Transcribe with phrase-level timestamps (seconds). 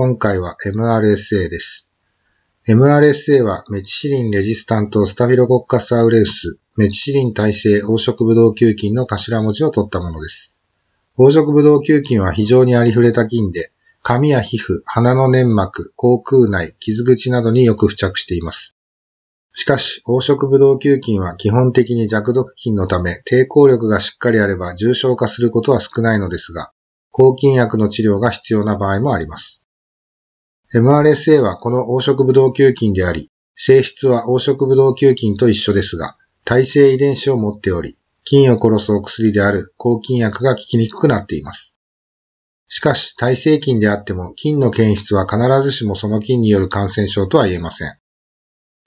[0.00, 1.88] 今回は MRSA です。
[2.68, 10.54] MRSA はメチシリンレジスタントスタフィロコッカスアウレウス、メチシリン耐性黄色ブドウ球菌の頭文字を取ったものです。
[11.16, 13.72] 黄色ブドウ球菌は非常にありふれた菌で、
[14.04, 18.76] 髪や皮膚、鼻の粘膜、口腔内、傷口などによく付着しています。
[19.52, 26.70] しかし、黄色ブドウ球菌は基本的に弱毒菌のため、抵抗力がしっかりあれば重症化することは少ないのですが、
[27.10, 29.64] 抗菌薬の治療が必要な場合もあります。
[30.74, 41.74] MRSA はこの黄色ブドウ球菌であり、性質は黄色ブドウ球菌と一緒ですが、耐性遺伝子を持っており、菌を殺すお薬である抗菌薬が効きにくくなっています。
[42.68, 47.98] しかし、耐性菌であっても、菌の検出は必ずしもその菌による感染症とは言えません。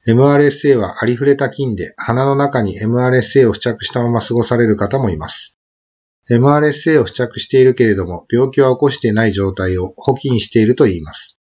[0.08, 5.58] MRSA はありふれた菌で鼻の中に MRSA を付着したまま過ごされる方もいます。
[6.30, 11.40] MRSA を付着しているけれども病気は起こしていない状態を補菌していると言います。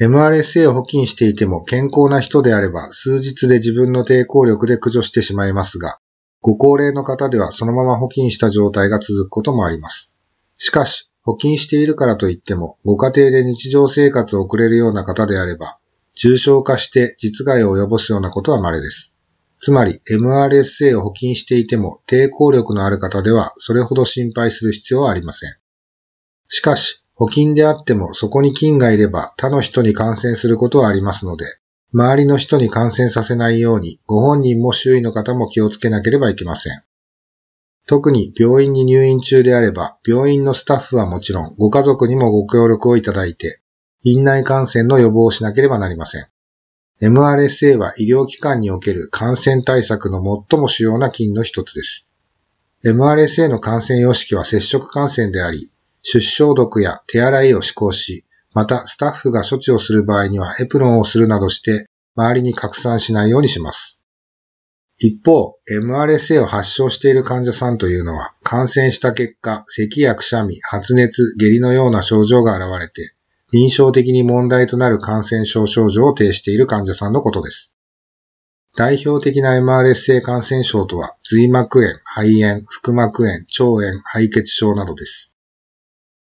[0.00, 5.98] MRSA を補菌していても健康な人であれば数日で自分の抵抗力で駆除してしまいますが、
[6.40, 10.14] ご高齢の方ではそのまま補菌した状態が続くこともあります。
[10.56, 15.78] しかし、補菌しているからといっても、ご家庭で日常生活を送れるような方であれば、
[16.14, 19.14] 重症化して実害を及ぼすようなことは稀です。
[19.60, 25.54] つまり MRSA を補菌していても抵抗力のある方ではそれほど心配する必要はありません。
[26.48, 31.44] しかし、補菌であってもそこに菌がいれば他の人に感染することはありますので、
[31.92, 36.82] 周りの人に感染させないようにご本人も周囲の方も気をつけなければいけません。
[37.86, 43.60] 特に病院に入院中であれば、病院のスタッフはもちろんご家族にもご協力をいただいて、
[44.02, 46.26] 院内感染の予防をしなければなりません。
[47.02, 52.08] MRSA は医療機関における感染対策の最も主要な菌の一つです。
[52.82, 55.70] MRSA の感染様式は接触感染であり、
[56.02, 64.02] 出生毒や手洗いを施行し、またスタッフが処置をする場合にはエプロンをするなどして周りに拡散しないようにします。
[64.98, 73.14] 一方、MRSA を発症している患者さんというのは感染した結果、咳やくしゃみ、発熱、下痢のような症状が現れて、
[73.52, 77.72] 臨床的に問題となる感染症症状を呈している患者さんのことです。
[78.76, 85.34] 代表的な MRSA 感染症とは、髄膜炎、肺炎、腹膜炎、腸炎、敗血症などです。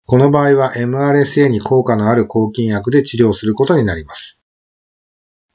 [0.05, 4.41] この場合は MRSA に効果のある抗菌薬で治療することになります。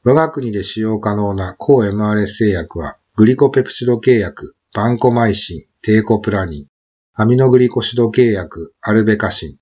[0.05, 6.67] 我が国で使用可能な抗 MRSA 薬は、グリコペプチド系薬、バンコマイシン、テーコプラニン、
[7.15, 9.59] アミノグリコシド系薬、アルベカシン、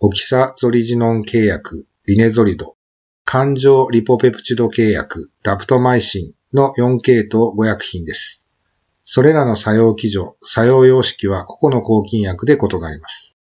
[0.00, 2.76] オキサゾリジノン契約、リネゾリド、
[3.24, 8.42] 環状リポペプチド系薬、ダプトマイシンの4系統5薬品です。
[9.04, 13.37] それらの作用機序、作用様式は個々の抗菌薬で異なります。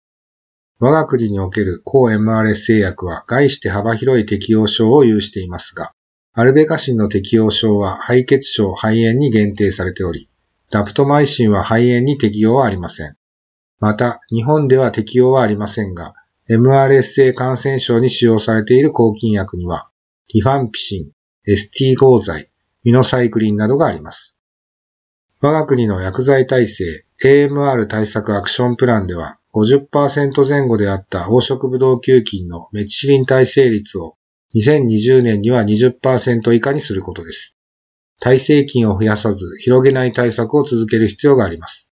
[0.79, 5.91] 我が国における抗 MRSA 薬は概して幅広い適応症を有していますが、
[6.33, 10.29] アルベカシンの適応症は敗血症、肺炎に限定されており、
[10.69, 13.15] ダプトマイシンは肺炎に適応はありません。
[13.79, 16.13] また、日本では適応はありませんが、
[16.47, 19.89] MRSA 感染症に使用されている抗菌薬には、
[20.31, 21.11] リファンピシン、
[21.51, 22.51] ST 合剤、
[22.83, 24.37] ミノサイクリンなどがあります。
[25.41, 34.17] 我が国の薬剤耐性 AMR 対策アクションプランでは、50%前後であった黄色ブドウ球菌のメチシリン耐性率を
[34.55, 37.55] 2020年には20%以下にすることです。
[38.19, 41.89] 耐性菌を増やさず広げない対策を続ける必要があります。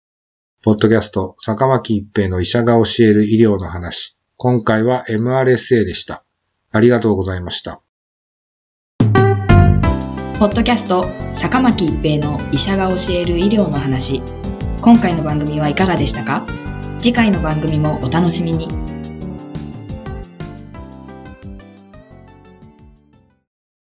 [0.62, 4.16] ポッドキャスト、坂巻一平の医者が教える医療の話。
[4.36, 6.24] 今回は MRSA でした。
[6.70, 7.80] ありがとうございました。
[10.38, 14.22] ポッドキャスト坂巻一平の医者が教える医療の話
[14.80, 16.46] 今回の番組はいかがでしたか？
[16.98, 18.68] 次回の番組もお楽しみに。